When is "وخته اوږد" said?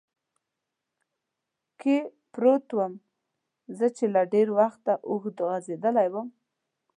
4.59-5.37